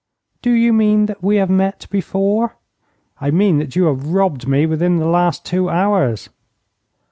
'Do 0.41 0.49
you 0.49 0.73
mean 0.73 1.05
that 1.05 1.21
we 1.21 1.35
have 1.35 1.47
met 1.47 1.85
before?' 1.91 2.57
'I 3.19 3.29
mean 3.29 3.59
that 3.59 3.75
you 3.75 3.83
have 3.83 4.07
robbed 4.07 4.47
me 4.47 4.65
within 4.65 4.97
the 4.97 5.05
last 5.05 5.45
two 5.45 5.69
hours.' 5.69 6.27